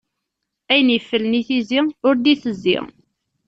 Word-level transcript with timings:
Ayen 0.71 0.89
yiflen 0.93 1.33
i 1.39 1.41
tizi, 1.47 1.79
ur 2.07 2.15
d-itezzi. 2.17 2.77